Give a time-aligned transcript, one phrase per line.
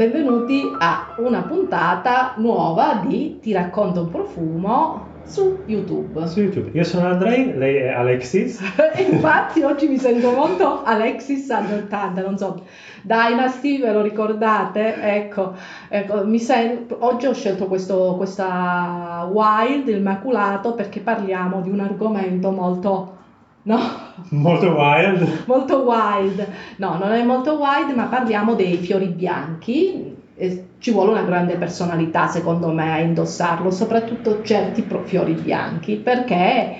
[0.00, 6.26] benvenuti a una puntata nuova di Ti racconto un profumo su YouTube.
[6.26, 6.70] Su YouTube.
[6.72, 8.62] Io sono Andrei, lei è Alexis.
[8.96, 12.64] Infatti oggi mi sento molto Alexis anni 80, non so,
[13.02, 14.94] Dynasty, ve lo ricordate?
[15.02, 15.52] Ecco,
[15.90, 21.80] ecco mi sento, oggi ho scelto questo, questa Wild, il maculato, perché parliamo di un
[21.80, 23.18] argomento molto...
[23.62, 23.78] No?
[24.30, 25.44] Molto wild.
[25.46, 26.46] Molto wild.
[26.76, 30.16] No, non è molto wild, ma parliamo dei fiori bianchi,
[30.78, 36.76] ci vuole una grande personalità secondo me a indossarlo, soprattutto certi fiori bianchi, perché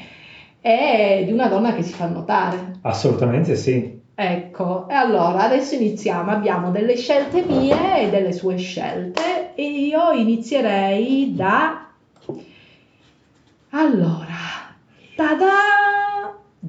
[0.61, 2.79] è di una donna che si fa notare.
[2.83, 3.99] Assolutamente sì.
[4.15, 10.11] Ecco, e allora adesso iniziamo, abbiamo delle scelte mie e delle sue scelte e io
[10.11, 11.87] inizierei da...
[13.71, 14.37] Allora,
[15.17, 16.00] tada!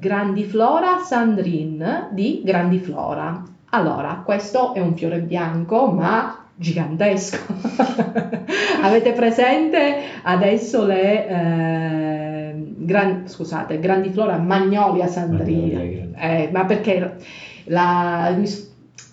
[0.02, 3.40] Grandiflora Sandrine di Grandiflora.
[3.70, 7.54] Allora, questo è un fiore bianco, ma gigantesco.
[8.82, 15.80] Avete presente adesso le eh, gran, scusate, grandiflora Magnolia Sandrina?
[15.80, 17.18] Eh, ma perché
[17.66, 18.36] la,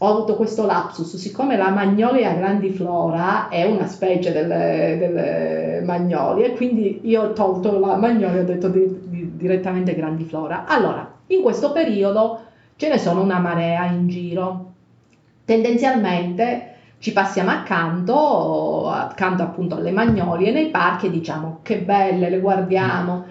[0.01, 7.01] ho avuto questo lapsus, siccome la Magnolia grandiflora è una specie delle, delle magnolie, quindi
[7.03, 10.65] io ho tolto la Magnolia e ho detto di, di, direttamente grandiflora.
[10.67, 12.41] Allora, in questo periodo
[12.75, 14.73] ce ne sono una marea in giro.
[15.45, 22.39] Tendenzialmente ci passiamo accanto, accanto appunto alle magnolie nei parchi e diciamo che belle, le
[22.39, 23.25] guardiamo.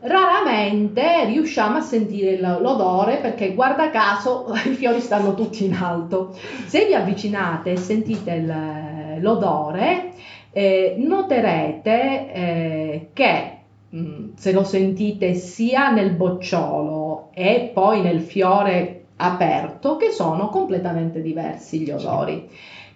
[0.00, 6.34] Raramente riusciamo a sentire l'odore perché guarda caso i fiori stanno tutti in alto.
[6.64, 10.14] Se vi avvicinate e sentite l'odore,
[10.52, 13.59] eh, noterete eh, che
[13.90, 20.48] mh, mm, se lo sentite sia nel bocciolo e poi nel fiore aperto che sono
[20.48, 22.48] completamente diversi gli odori.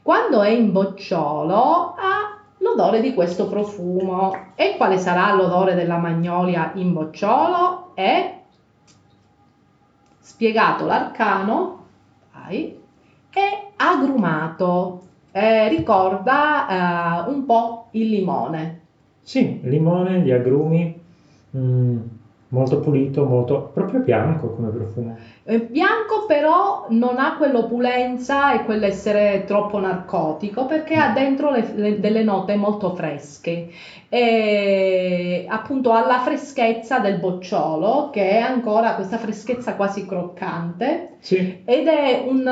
[0.02, 2.34] Quando è in bocciolo ha
[2.64, 4.52] l'odore di questo profumo.
[4.54, 7.92] E quale sarà l'odore della magnolia in bocciolo?
[7.94, 8.40] È
[10.18, 11.86] spiegato l'arcano,
[12.32, 12.80] vai,
[13.30, 15.02] è agrumato.
[15.30, 18.83] Eh, ricorda eh, un po' il limone.
[19.24, 21.00] Sì, limone, gli agrumi.
[21.56, 22.00] Mm
[22.54, 25.16] molto pulito, molto proprio bianco come profumo.
[25.42, 31.98] È bianco però non ha quell'opulenza e quell'essere troppo narcotico perché ha dentro le, le,
[31.98, 33.68] delle note molto fresche
[34.08, 41.62] e appunto ha la freschezza del bocciolo che è ancora questa freschezza quasi croccante sì.
[41.64, 42.46] ed è un,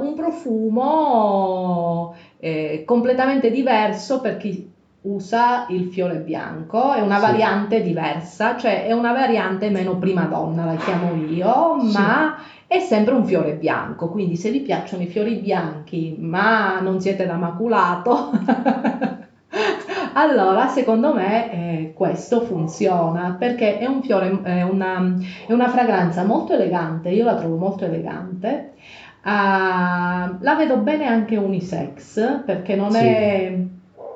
[0.00, 4.70] un profumo eh, completamente diverso per chi
[5.02, 7.22] usa il fiore bianco, è una sì.
[7.22, 11.98] variante diversa, cioè è una variante meno prima donna, la chiamo io, sì.
[11.98, 12.36] ma
[12.66, 17.26] è sempre un fiore bianco, quindi se vi piacciono i fiori bianchi ma non siete
[17.26, 18.30] da maculato,
[20.14, 26.24] allora secondo me eh, questo funziona perché è un fiore, è una, è una fragranza
[26.24, 28.74] molto elegante, io la trovo molto elegante.
[29.24, 32.98] Uh, la vedo bene anche unisex perché non sì.
[32.98, 33.56] è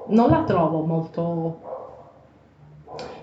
[0.08, 1.60] non la trovo molto...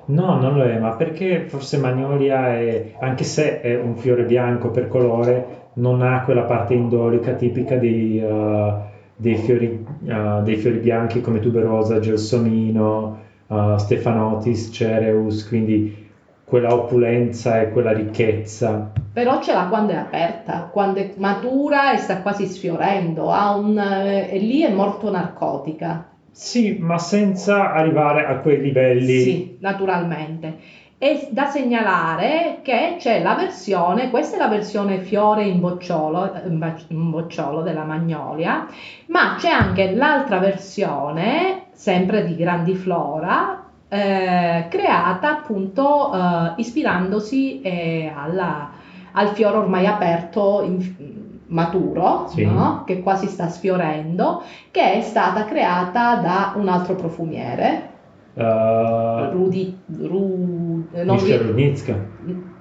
[0.06, 4.70] No, non lo è, ma perché forse Magnolia è, anche se è un fiore bianco
[4.70, 8.74] per colore, non ha quella parte indolica tipica dei, uh,
[9.16, 16.04] dei, fiori, uh, dei fiori, bianchi come tuberosa, gelsomino, uh, stefanotis, cereus, quindi
[16.44, 18.92] quella opulenza e quella ricchezza.
[19.14, 24.30] Però ce l'ha quando è aperta, quando è matura e sta quasi sfiorendo, un, eh,
[24.30, 26.10] e lì è molto narcotica.
[26.34, 29.20] Sì, ma senza arrivare a quei livelli.
[29.20, 30.82] Sì, naturalmente.
[30.98, 37.12] È da segnalare che c'è la versione, questa è la versione fiore in bocciolo, in
[37.12, 38.66] bocciolo della Magnolia,
[39.08, 48.72] ma c'è anche l'altra versione, sempre di Grandiflora, eh, creata appunto eh, ispirandosi eh, alla,
[49.12, 51.23] al fiore ormai aperto in,
[51.54, 52.46] maturo, sì.
[52.46, 52.84] no?
[52.86, 54.42] che quasi sta sfiorendo,
[54.72, 57.92] che è stata creata da un altro profumiere.
[58.34, 61.96] Uh, Rudy, Ru, eh, non Rudnitska.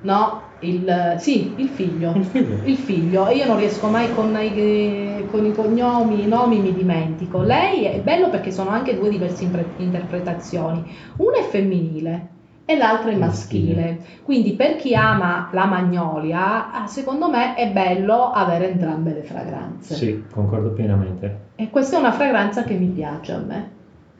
[0.02, 2.12] No, il, sì, il figlio.
[2.14, 2.58] Il figlio.
[2.64, 3.28] Il figlio.
[3.30, 7.40] Io non riesco mai con i, con i cognomi, i nomi mi dimentico.
[7.40, 9.48] Lei è bello perché sono anche due diverse
[9.78, 10.84] interpretazioni.
[11.16, 12.28] Una è femminile,
[12.64, 13.98] e l'altro è maschile.
[14.22, 19.94] Quindi per chi ama la magnolia, secondo me è bello avere entrambe le fragranze.
[19.94, 21.50] Sì, concordo pienamente.
[21.56, 23.70] E questa è una fragranza che mi piace a me.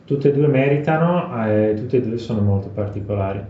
[0.05, 3.41] Tutte e due meritano e tutte e due sono molto particolari.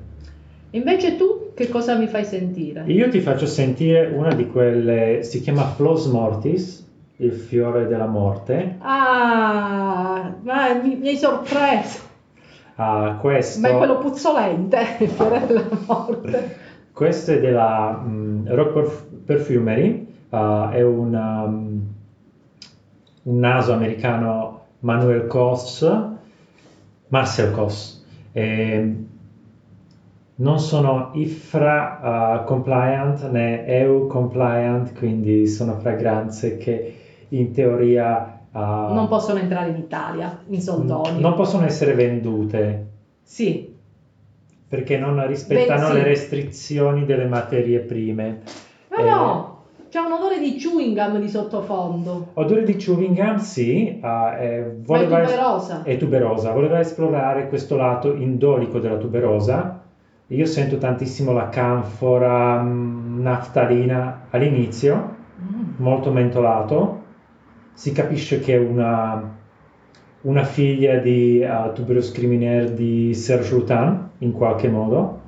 [0.71, 2.85] Invece tu che cosa mi fai sentire?
[2.87, 8.77] Io ti faccio sentire una di quelle, si chiama Flos Mortis, il fiore della morte.
[8.79, 12.11] Ah, ma mi, mi hai sorpreso.
[12.77, 16.57] Ah, questo, Ma è quello puzzolente, il fiore della morte.
[16.93, 21.83] questo è della mm, Rock Perf- Perfumery, ah, è un, um,
[23.25, 25.87] un naso americano Manuel Kos,
[27.09, 28.05] Marcel Kos.
[28.33, 28.97] E
[30.35, 36.97] non sono IFRA ah, compliant né EU compliant, quindi sono fragranze che
[37.29, 41.20] in teoria ah, Non possono entrare in Italia, in soldoni.
[41.20, 42.87] non possono essere vendute
[43.22, 43.70] Sì,
[44.69, 45.99] perché non rispettano Beh, sì.
[45.99, 48.38] le restrizioni delle materie prime.
[48.90, 49.56] ma Eh, no,
[49.90, 52.28] c'è un odore di chewing gum di sottofondo.
[52.34, 55.82] Odore di chewing gum, sì, ah, eh, è voleva es- tuberosa.
[55.82, 59.81] è tuberosa, voleva esplorare questo lato indolico della tuberosa.
[60.28, 65.62] Io sento tantissimo la canfora mm, naftalina all'inizio, Mm.
[65.76, 66.92] molto mentolato.
[67.75, 69.35] Si capisce che è una,
[70.23, 75.21] una figlia di uh, Tuberose Criminaire di Serge Lutin, in qualche modo.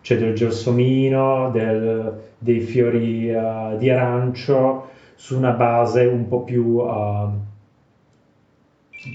[0.00, 6.76] C'è del gelsomino, del- dei fiori uh, di arancio su una base un po' più,
[6.76, 7.30] uh,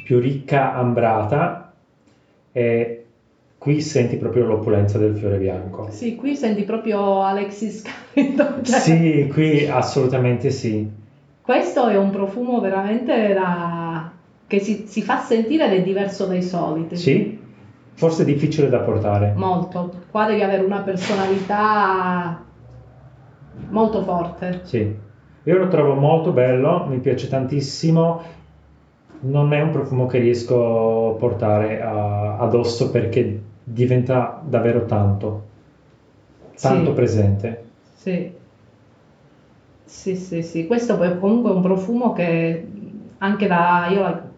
[0.04, 1.74] più ricca, ambrata.
[2.52, 3.06] E
[3.58, 5.88] qui senti proprio l'opulenza del fiore bianco.
[5.92, 8.62] Sì, qui senti proprio Alexis Carrito.
[8.64, 10.99] cioè, Sì, qui assolutamente sì.
[11.50, 14.12] Questo è un profumo veramente da...
[14.46, 16.96] che si, si fa sentire ed è diverso dai soliti.
[16.96, 17.40] Sì,
[17.96, 19.34] forse è difficile da portare.
[19.36, 19.90] Molto.
[20.12, 22.40] Qua devi avere una personalità
[23.70, 24.60] molto forte.
[24.62, 24.96] Sì,
[25.42, 28.22] io lo trovo molto bello, mi piace tantissimo.
[29.22, 35.42] Non è un profumo che riesco a portare a- addosso perché diventa davvero tanto,
[36.62, 36.94] tanto Sì.
[36.94, 37.64] presente.
[37.96, 38.38] Sì.
[39.92, 40.66] Sì, sì, sì.
[40.68, 42.72] Questo è comunque un profumo che
[43.18, 43.88] anche da...
[43.90, 44.32] io la...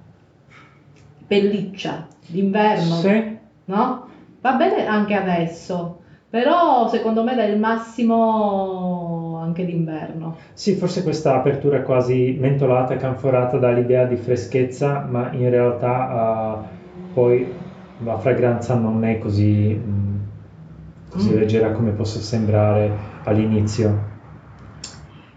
[1.27, 4.07] pelliccia d'inverno, Sì, no?
[4.41, 10.49] Va bene anche adesso, però secondo me dà il massimo anche d'inverno.
[10.53, 17.09] sì, forse questa apertura quasi mentolata, canforata dà l'idea di freschezza, ma in realtà eh,
[17.11, 20.17] poi la fragranza non è così, mm,
[21.09, 21.33] così Mm.
[21.33, 24.10] leggera come possa sembrare all'inizio.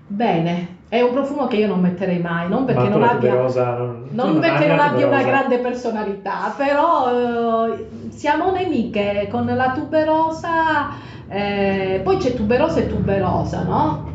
[0.07, 3.11] Bene, è un profumo che io non metterei mai, non perché Ma tu non la
[3.11, 3.31] abbia...
[3.31, 5.27] tuberosa non, Non perché non abbia una tuberosa.
[5.27, 10.91] grande personalità, però eh, siamo nemiche con la tuberosa,
[11.27, 14.13] eh, poi c'è tuberosa e tuberosa, no?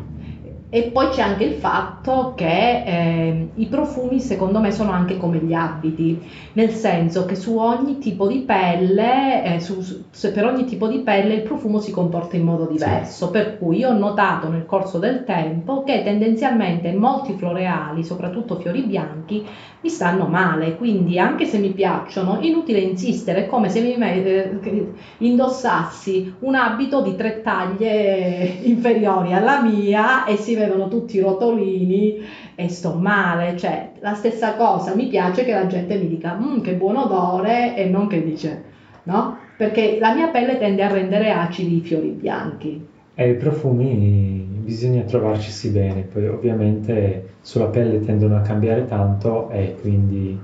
[0.72, 5.38] E poi c'è anche il fatto che eh, i profumi secondo me sono anche come
[5.38, 10.64] gli abiti, nel senso che su ogni tipo di pelle, eh, su- su- per ogni
[10.66, 14.64] tipo di pelle il profumo si comporta in modo diverso, per cui ho notato nel
[14.64, 19.44] corso del tempo che tendenzialmente molti floreali, soprattutto fiori bianchi,
[19.82, 24.92] mi stanno male, quindi anche se mi piacciono, inutile insistere, è come se mi eh,
[25.18, 32.20] indossassi un abito di tre taglie inferiori alla mia e si vedono tutti i rotolini
[32.54, 36.60] e sto male, cioè la stessa cosa, mi piace che la gente mi dica "Mm,
[36.60, 38.62] che buon odore e non che dice,
[39.04, 39.36] no?
[39.56, 42.88] Perché la mia pelle tende a rendere acidi i fiori bianchi.
[43.14, 49.74] E i profumi bisogna trovarci bene, poi ovviamente sulla pelle tendono a cambiare tanto e
[49.80, 50.38] quindi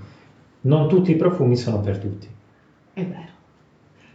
[0.62, 2.28] non tutti i profumi sono per tutti.
[2.92, 3.36] È vero.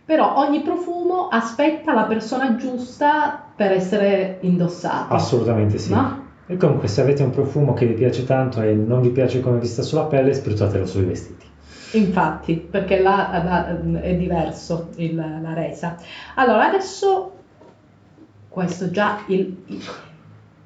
[0.06, 5.14] Però ogni profumo aspetta la persona giusta per essere indossato.
[5.14, 5.94] Assolutamente sì.
[5.94, 6.20] No?
[6.48, 9.60] E comunque se avete un profumo che vi piace tanto e non vi piace come
[9.60, 11.46] vi sta sulla pelle, spruzzatelo sui vestiti.
[11.94, 15.96] Infatti, perché là là, è diverso il- la resa.
[16.36, 17.32] Allora, adesso
[18.50, 19.84] questo già il, il-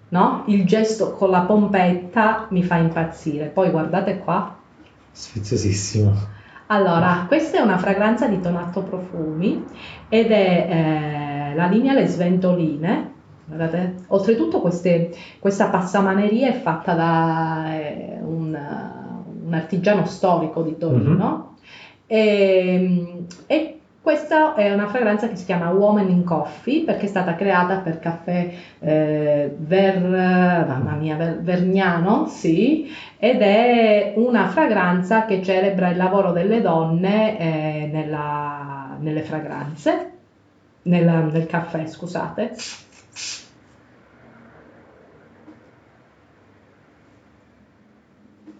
[0.09, 0.43] no?
[0.47, 3.45] il gesto con la pompetta mi fa impazzire.
[3.47, 4.55] Poi guardate qua.
[5.11, 6.13] Sfiziosissimo.
[6.67, 9.63] Allora, questa è una fragranza di Tonato Profumi
[10.09, 10.67] ed è
[11.51, 13.13] eh, la linea Le Sventoline.
[13.45, 18.57] Guardate, oltretutto queste- questa passamaneria è fatta da eh, un,
[19.45, 21.57] un artigiano storico di Torino
[22.07, 27.33] e, e questa è una fragranza che si chiama Woman in Coffee perché è stata
[27.33, 35.41] creata per caffè eh, Ver, mamma mia, Ver- Vergnano, sì, ed è una fragranza che
[35.41, 40.11] celebra il lavoro delle donne eh, nella- nelle fragranze,
[40.83, 42.53] nella- nel caffè, scusate.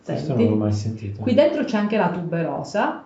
[0.03, 0.41] Questo Senti.
[0.43, 1.21] non l'ho mai sentito.
[1.21, 3.05] Qui dentro c'è anche la tuberosa,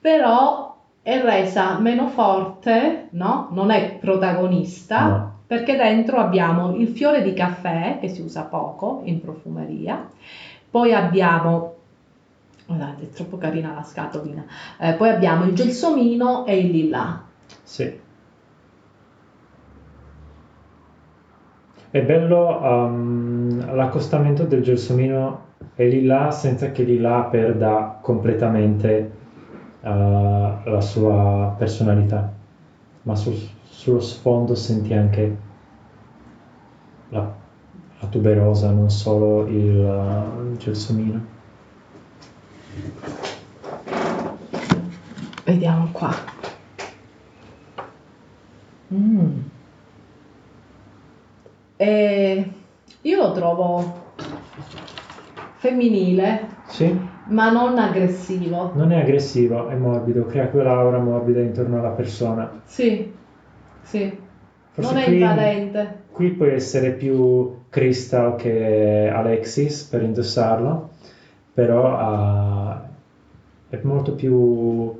[0.00, 0.75] però
[1.06, 3.48] è resa meno forte, no?
[3.52, 5.34] Non è protagonista, No.
[5.46, 10.10] perché dentro abbiamo il fiore di caffè, che si usa poco in profumeria,
[10.68, 11.74] poi abbiamo,
[12.66, 14.46] guardate, è troppo carina la scatolina,
[14.80, 17.22] Eh, poi abbiamo il gelsomino e il lilla.
[17.62, 18.00] Sì.
[21.90, 25.44] È bello um, l'accostamento del gelsomino
[25.76, 29.12] e lilla senza che lilla perda completamente
[29.86, 32.32] uh, la sua personalità,
[33.02, 35.36] ma sul- sullo sfondo senti anche
[37.10, 37.32] la,
[38.00, 41.34] la tuberosa, non solo il, il gelsomino.
[45.44, 46.12] Vediamo qua.
[48.92, 49.38] Mm.
[51.76, 52.52] E
[53.02, 54.04] io lo trovo
[55.66, 56.94] femminile, Sì,
[57.28, 58.70] ma non aggressivo.
[58.74, 62.48] non è aggressivo, è morbido, crea quell'aura morbida intorno alla persona.
[62.64, 63.12] Sì,
[63.80, 64.12] sì.
[64.70, 66.04] Forse non è invadente.
[66.10, 70.90] Qui può essere più Crystal che Alexis per indossarlo,
[71.52, 72.88] però ah,
[73.68, 74.92] è molto più,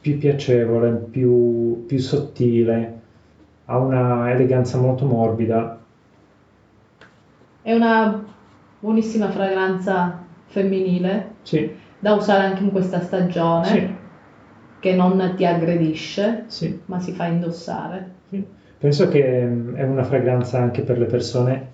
[0.00, 3.00] più piacevole, più, più sottile,
[3.66, 5.76] ha una eleganza molto morbida.
[7.60, 8.27] È una
[8.78, 11.36] buonissima fragranza femminile.
[11.42, 13.94] Sì, da usare anche in questa stagione, sì,
[14.80, 18.16] che non ti aggredisce, sì, ma si fa indossare.
[18.78, 21.70] Penso che mm, è una fragranza anche per le persone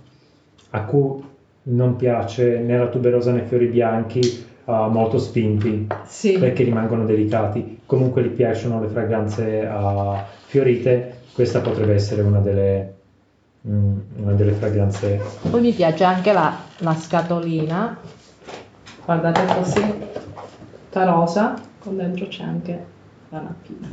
[0.70, 1.23] a cui
[1.64, 5.87] non piace né la tuberosa né i fiori bianchi ah, molto spinti.
[6.38, 7.80] Perché rimangono delicati.
[7.84, 12.93] Comunque gli piacciono le fragranze ah, fiorite, questa potrebbe essere una delle,
[13.66, 15.21] mm, una delle fragranze.
[15.50, 17.97] Poi mi piace anche la, la scatolina,
[19.04, 19.94] guardate così,
[20.71, 22.87] tutta rosa, con dentro c'è anche
[23.28, 23.88] la nappina.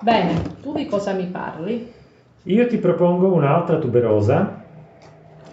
[0.00, 1.92] Bene, tu di cosa mi parli?
[2.44, 4.64] Io ti propongo un'altra tuberosa,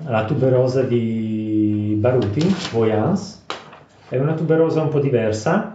[0.05, 3.41] la tuberosa di Baruti, Voyance.
[4.07, 5.71] È una tuberosa un po' diversa.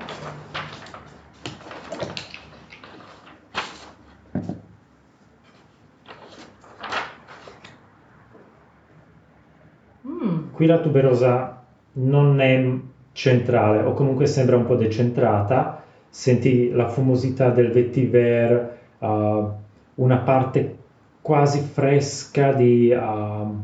[10.54, 11.62] Qui la tuberosa
[11.94, 12.64] non è
[13.12, 19.50] centrale o comunque sembra un po' decentrata, senti la fumosità del vetiver, uh,
[19.96, 20.78] una parte
[21.20, 23.62] quasi fresca di uh,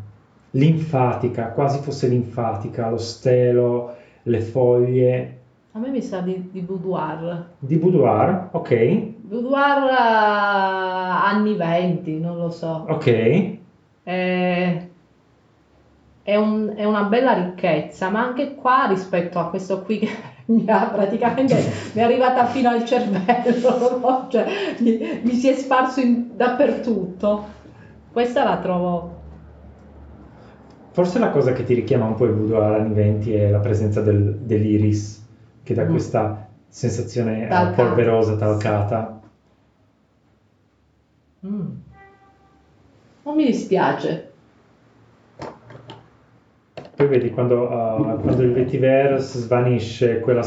[0.51, 3.95] linfatica, quasi fosse linfatica, lo stelo,
[4.25, 5.39] le foglie
[5.73, 7.47] a me mi sa di, di boudoir.
[7.61, 8.71] di boudoir, ok,
[9.23, 12.85] Boudoir eh, anni 20, non lo so.
[12.89, 13.59] ok,
[14.03, 14.90] È,
[16.31, 20.09] è un- è una bella ricchezza, ma anche qua rispetto a questo qui che
[20.51, 21.55] mi ha praticamente
[21.93, 24.29] mi è arrivata fino al cervello?
[24.31, 24.47] Cioè,
[24.79, 27.45] mi, mi si è sparso in- dappertutto.
[28.13, 29.19] Questa la trovo.
[30.93, 34.01] Forse la cosa che ti richiama un po' il boudoir anni 20 è la presenza
[34.01, 35.25] del- dell'iris,
[35.65, 35.91] che dà Mm.
[35.91, 37.83] questa sensazione eh, Talcata.
[37.83, 39.21] polverosa, talcata.
[41.47, 41.69] mm.
[43.23, 44.30] Non mi dispiace.
[47.01, 50.45] Poi vedi quando, uh, quando il vetiver svanisce, quella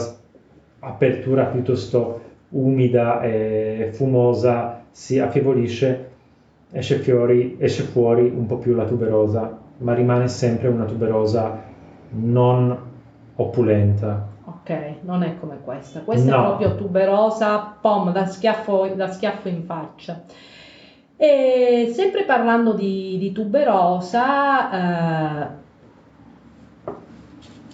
[0.81, 6.11] apertura piuttosto umida e fumosa si affievolisce,
[6.71, 11.59] esce, fiori, esce fuori un po' più la tuberosa, ma rimane sempre una tuberosa
[12.11, 12.77] non
[13.37, 14.27] opulenta.
[14.45, 16.01] Ok, non è come questa.
[16.01, 16.39] Questa No.
[16.39, 20.21] è proprio tuberosa, pom, da schiaffo, da schiaffo in faccia.
[21.17, 25.61] E sempre parlando di, di tuberosa, eh,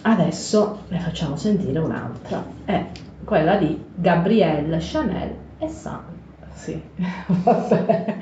[0.02, 2.44] adesso ne facciamo sentire un'altra.
[2.66, 2.92] È
[3.24, 6.18] quella di Gabrielle Chanel e Saint.
[6.54, 6.82] Sì,
[7.28, 8.18] vabbè.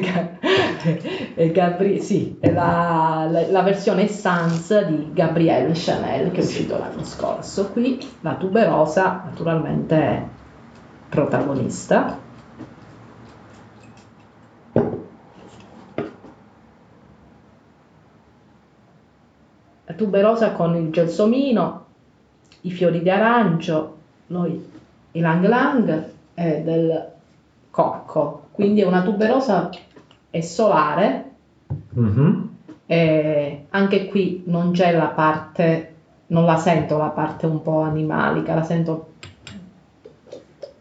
[0.00, 0.38] Ga-
[1.52, 7.04] Gabri- sì, è la, la- la versione Sans di Gabrielle Chanel che è uscito l'anno
[7.04, 7.70] scorso.
[7.70, 10.28] Qui la tuberosa naturalmente è
[11.08, 12.23] protagonista.
[19.96, 21.84] Tuberosa con il gelsomino,
[22.62, 23.94] i fiori di arancio,
[24.28, 24.62] noi
[25.12, 27.08] i lang lang e del
[27.70, 28.42] cocco.
[28.52, 29.70] Quindi è una tuberosa
[30.30, 31.30] è solare
[31.94, 32.48] Mhm.
[32.86, 35.92] e anche qui non c'è la parte,
[36.28, 39.06] non la sento la parte un po' animalica, la sento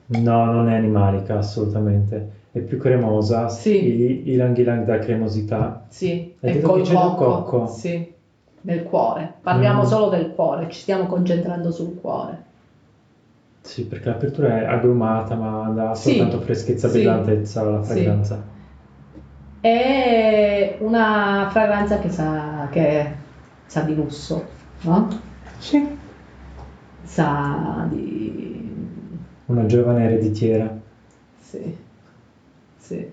[0.06, 3.84] No, non è animalica assolutamente, è più cremosa, Sì.
[3.84, 5.86] i, i lang ilang dà cremosità.
[5.88, 7.68] sì, Hai è detto col cocco, cocco?
[7.68, 8.13] sì,
[8.64, 9.36] nel cuore.
[9.42, 9.86] Parliamo Mm.
[9.86, 12.44] solo del cuore, ci stiamo concentrando sul cuore.
[13.62, 17.92] Sì, perché l'apertura è agrumata, ma dà Sì, soltanto freschezza, sì, brillantezza alla sì.
[17.94, 18.52] fragranza.
[19.60, 23.16] È una fragranza che sa, che
[23.66, 25.08] sa di lusso, no?
[25.58, 25.98] Sì.
[27.04, 28.72] Sa di...
[29.46, 30.80] Una giovane ereditiera.
[31.40, 31.78] Sì,
[32.78, 33.10] sì.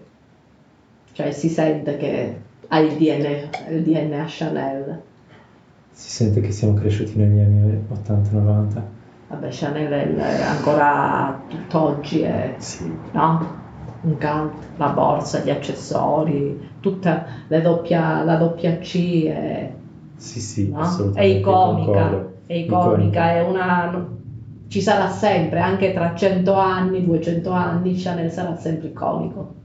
[1.12, 5.02] Cioè si sente che ha il DNA, il DNA Chanel.
[6.00, 8.82] Si sente che siamo cresciuti negli anni 80-90.
[9.28, 12.90] Vabbè, Chanel è ancora tutt'oggi è, Sì.
[13.12, 13.58] no?
[14.00, 19.70] Un cult, la borsa, gli accessori, tutta la doppia, la doppia C è,
[20.16, 21.10] Sì, sì, no?
[21.12, 22.32] È iconica, concordo.
[22.46, 24.08] è iconica, è una...
[24.68, 29.58] ci sarà sempre, anche tra 100 anni, 200 anni, Chanel sarà sempre iconico.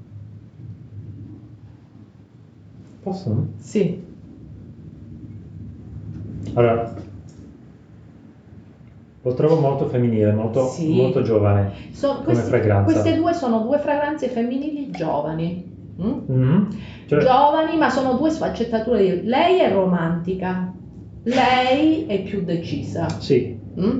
[3.03, 3.45] Posso?
[3.57, 4.04] Sì,
[6.53, 6.93] Allora,
[9.21, 10.93] lo trovo molto femminile, molto, Sì.
[10.95, 11.71] molto giovane.
[11.91, 12.83] So- Come questi- fragranza.
[12.91, 15.73] queste due sono due fragranze femminili giovani.
[16.01, 16.11] mm?
[16.27, 16.67] Mhm.
[17.07, 19.01] Cioè, Giovani, ma sono due sfaccettature.
[19.21, 20.71] di- Lei è romantica,
[21.23, 23.07] lei è più decisa.
[23.17, 23.99] sì, mm?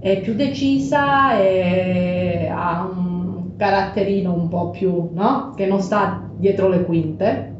[0.00, 5.52] È più decisa e ha un caratterino un po' più, no?
[5.54, 7.52] Che non sta dietro le quinte.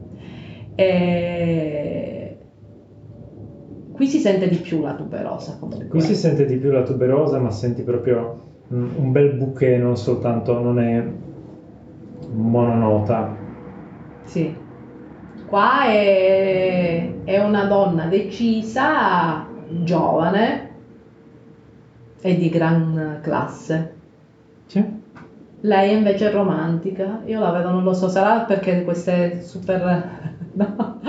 [0.75, 2.00] E...
[4.01, 5.89] Qui si sente di più la tuberosa comunque.
[5.89, 9.95] qui si sente di più la tuberosa, ma senti proprio mm, un bel bouquet, non
[9.99, 11.05] soltanto, non è
[12.33, 13.37] mononota.
[14.23, 14.57] Sì.
[15.45, 20.71] Qua è, è una donna decisa, giovane
[22.23, 23.95] e di gran classe.
[24.65, 24.83] Sì.
[25.61, 27.21] Lei invece è romantica.
[27.27, 30.21] Io la vedo, non lo so, sarà perché queste super...
[30.53, 31.01] no.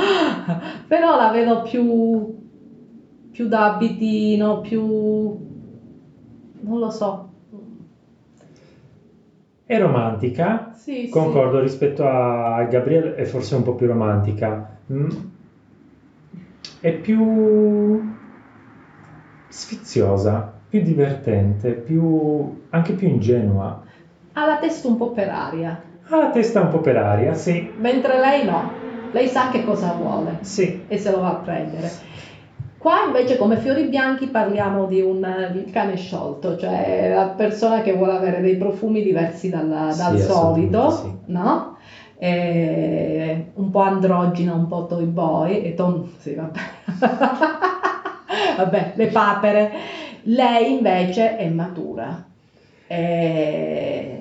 [0.89, 2.40] Però la vedo più,
[3.41, 4.83] più da abitino, più...
[4.83, 7.29] non lo so.
[9.65, 11.09] È romantica, Sì, sì.
[11.09, 14.77] concordo rispetto a Gabrielle, è forse un po' più romantica.
[14.93, 15.09] Mm.
[16.81, 18.13] È più
[19.47, 22.61] sfiziosa, più divertente, più...
[22.69, 23.81] anche più ingenua.
[24.33, 27.71] Ha la testa un po' per aria, Ha la testa un po' per aria, sì,
[27.79, 28.71] mentre lei no.
[29.11, 30.37] Lei sa che cosa vuole.
[30.41, 30.83] sì.
[30.87, 31.89] e se lo va a prendere.
[32.81, 37.93] Qua invece come fiori bianchi parliamo di un di cane sciolto, cioè la persona che
[37.93, 41.77] vuole avere dei profumi diversi dal, Sì, solito, assolutamente no?
[42.17, 46.11] E un po' androgina, un po' toy boy, e ton...
[46.17, 46.59] sì, vabbè.
[48.57, 49.71] vabbè, le papere.
[50.23, 52.25] Lei invece è matura,
[52.87, 54.19] è,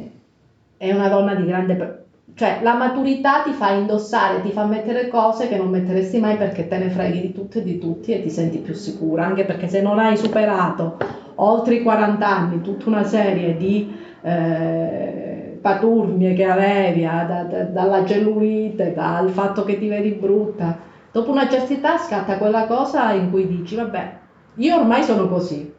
[0.76, 1.99] è una donna di grande...
[2.34, 6.66] Cioè, la maturità ti fa indossare, ti fa mettere cose che non metteresti mai perché
[6.68, 9.68] te ne freghi di tutto e di tutti e ti senti più sicura, anche perché
[9.68, 10.96] se non hai superato
[11.36, 17.62] oltre i 40 anni tutta una serie di eh, paturnie che avevi, ah, da- da-
[17.64, 20.78] dalla cellulite, dal fatto che ti vedi brutta,
[21.10, 24.18] dopo una certa età scatta quella cosa in cui dici, vabbè,
[24.54, 25.72] io ormai sono così,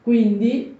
[0.00, 0.74] quindi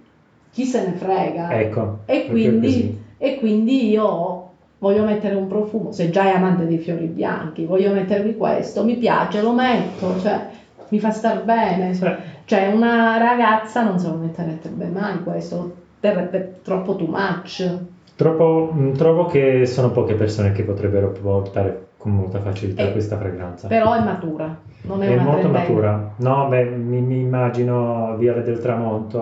[0.49, 1.51] chi se ne frega?
[1.59, 4.46] Ecco, E quindi, e quindi io
[4.79, 8.95] voglio mettere un profumo, se già è amante dei fiori bianchi, voglio mettermi questo, mi
[8.95, 10.47] piace, lo metto, cioè
[10.89, 11.93] mi fa star bene.
[11.93, 12.05] Sì.
[12.45, 17.77] Cioè una ragazza non se lo metterebbe mai questo, terrebbe troppo too much.
[18.15, 23.17] Troppo, mm, trovo che sono poche persone che potrebbero portare con molta facilità Eh, questa
[23.17, 23.67] fragranza.
[23.67, 25.57] Però è matura, non è, È molto trentenne.
[25.59, 26.13] matura.
[26.17, 29.19] No, beh, mi, mi immagino Viale del Tramonto.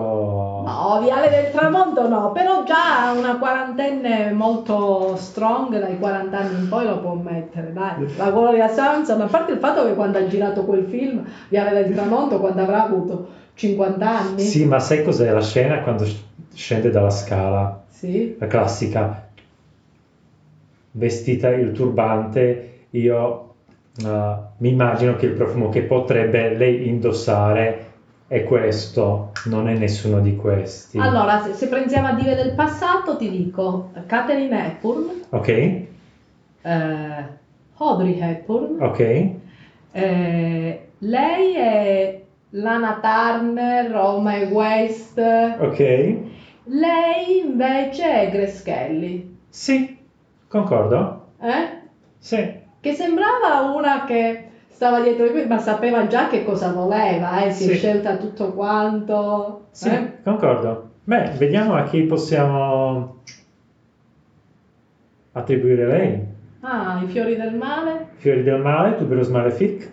[0.64, 6.68] No, Viale del Tramonto no, però già una quarantenne molto strong, dai 40 anni in
[6.68, 8.06] poi lo può mettere, dai.
[8.16, 11.92] La Gloria Samson, a parte il fatto che quando ha girato quel film, Viale del
[11.92, 16.22] Tramonto, quando avrà avuto 50 anni, Sì, ma sai cos'è la scena quando sc-
[16.54, 17.80] scende dalla scala?
[17.88, 19.24] sì, La classica.
[20.92, 23.54] Vestita il turbante, io
[24.04, 27.84] eh, mi immagino che il profumo che potrebbe lei indossare
[28.28, 30.98] è questo, non è nessuno di questi.
[30.98, 35.86] Allora, se, se prendiamo a dire del passato, ti dico Catherine Hepburn, Ok, eh,
[37.78, 39.30] Audrey Hepburn, ok,
[39.92, 42.20] eh, lei è
[42.50, 46.14] Lana Turner, Roma e West, ok.
[46.64, 49.96] lei invece è Grace Kelly, Sì,
[50.48, 51.26] concordo.
[51.40, 51.74] eh?
[52.18, 57.42] Sì, che sembrava una che stava dietro di lui, ma sapeva già che cosa voleva,
[57.44, 57.50] eh?
[57.50, 57.74] si è Sì.
[57.78, 59.64] scelta tutto quanto.
[59.72, 60.12] sì, eh?
[60.22, 60.90] concordo.
[61.02, 63.22] Beh, vediamo a chi possiamo
[65.32, 66.20] attribuire lei.
[66.60, 68.06] Ah, i fiori del male.
[68.18, 69.90] Fiori del male, Tuberose Malefic.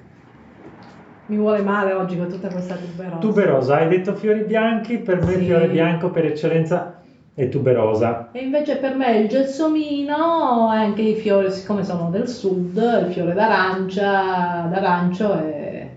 [1.27, 3.17] Mi vuole male oggi con tutta questa tuberosa.
[3.17, 5.39] Tuberosa, hai detto fiori bianchi, per me Sì.
[5.39, 7.01] il fiore bianco per eccellenza
[7.33, 8.29] è tuberosa.
[8.31, 13.11] E invece per me il gelsomino e anche i fiori, siccome sono del sud, il
[13.11, 15.89] fiore d'arancia, d'arancio e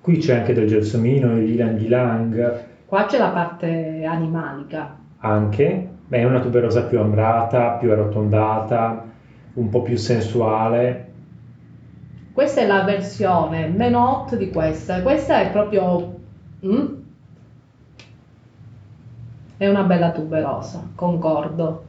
[0.00, 4.96] Qui c'è anche del gelsomino, il ylang ylang, qua c'è la parte animalica.
[5.18, 5.88] anche.
[6.08, 9.04] Beh, è una tuberosa più ambrata, più arrotondata,
[9.54, 11.08] un po' più sensuale.
[12.32, 15.02] Questa è la versione meno hot di questa.
[15.02, 16.18] Questa è proprio...
[16.64, 16.99] mm?
[19.60, 21.84] È una bella tuberosa, concordo.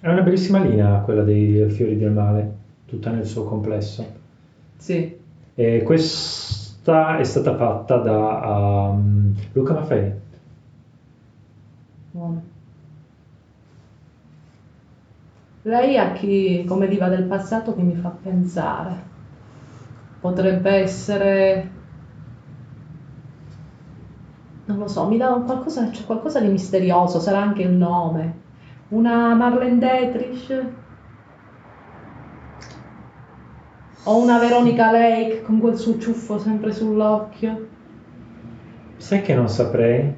[0.00, 4.04] È una bellissima linea quella dei fiori del male, tutta nel suo complesso.
[4.78, 5.16] Sì.
[5.54, 10.12] E questa è stata fatta da um, Luca Maffei.
[12.10, 12.42] Buono.
[15.62, 18.94] Lei a chi, come diva del passato, che mi fa pensare.
[20.18, 21.70] Potrebbe essere...
[24.64, 28.40] Non lo so, mi dà qualcosa, c'è qualcosa di misterioso, sarà anche il nome.
[28.88, 30.80] Una Marlene Dietrich?
[34.04, 37.70] O una Veronica Lake con quel suo ciuffo sempre sull'occhio?
[38.96, 40.14] Sai che non saprei?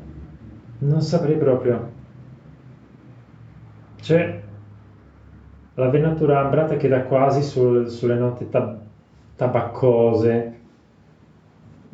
[0.78, 1.92] Non saprei proprio.
[4.00, 4.44] C'è
[5.74, 8.80] la venatura ambrata che dà quasi sul- sulle note tab-
[9.37, 10.63] tabaccose.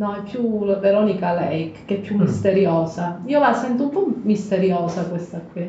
[0.01, 2.21] No, è più la Veronica Lake, che è più Mm.
[2.21, 3.21] misteriosa.
[3.27, 5.69] Io la sento un po' misteriosa questa qui.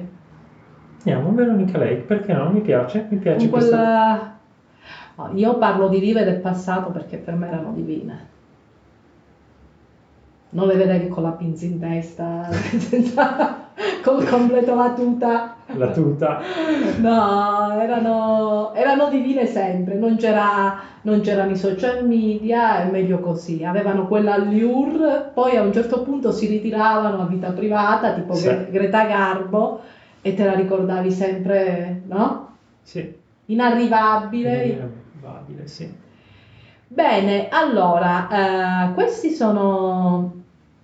[0.99, 2.49] Andiamo, Veronica Lake, perché no?
[2.49, 3.75] Mi piace, mi piace Con questa...
[3.77, 5.29] quella...
[5.31, 8.29] No, io parlo di dive del passato perché per me erano divine.
[10.51, 12.47] Non le vedevi con la pinza in testa,
[14.03, 15.55] col completo la tuta.
[15.73, 16.39] La tuta.
[16.99, 23.63] No, erano, erano divine sempre, non c'era, non c'erano i social media, è meglio così.
[23.63, 28.43] Avevano quella allure, poi a un certo punto si ritiravano a vita privata, tipo Sì.
[28.47, 29.79] Gre- Greta Garbo,
[30.21, 32.47] e te la ricordavi sempre, no?
[32.81, 33.07] Sì.
[33.45, 34.63] Inarrivabile.
[34.63, 35.87] Inarrivabile, sì.
[36.87, 38.27] Bene, allora,
[38.89, 40.39] eh, questi sono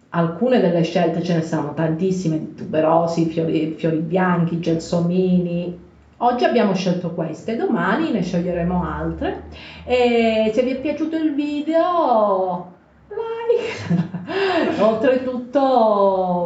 [0.09, 5.85] alcune delle scelte, ce ne sono tantissime tuberosi, fiori, fiori bianchi, gelsomini.
[6.19, 9.43] Oggi abbiamo scelto queste, domani ne sceglieremo altre.
[9.85, 12.73] E se vi è piaciuto il video,
[13.09, 14.81] like.
[14.81, 15.59] Oltretutto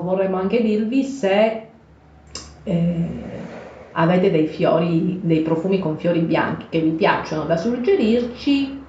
[0.03, 1.67] vorremmo anche dirvi se
[2.63, 3.09] eh,
[3.93, 8.80] avete dei fiori, dei profumi con fiori bianchi che vi piacciono da suggerirci,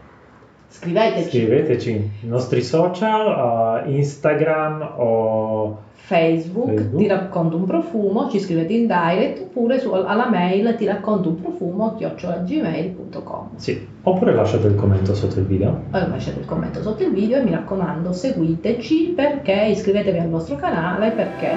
[0.73, 1.91] scriveteci Scriveteci
[2.23, 6.97] i nostri social, uh, Instagram o Facebook, Facebook.
[7.01, 11.41] ti racconto un profumo, ci scrivete in direct oppure su- alla mail ti racconto un
[11.41, 15.83] profumo chiocciolagmail.com sì, oppure lasciate il commento sotto il video.
[15.91, 20.57] Poi lasciate il commento sotto il video e mi raccomando seguiteci perché iscrivetevi al nostro
[20.57, 21.51] canale perché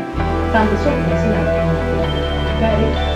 [0.52, 1.72] tante sorprese ne avremo.
[2.56, 3.15] Ok?